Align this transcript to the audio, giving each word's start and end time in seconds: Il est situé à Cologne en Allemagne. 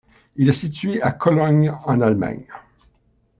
Il 0.35 0.49
est 0.49 0.53
situé 0.53 0.99
à 1.03 1.11
Cologne 1.11 1.69
en 1.85 2.01
Allemagne. 2.01 2.47